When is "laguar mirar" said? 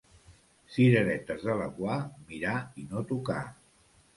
1.61-2.57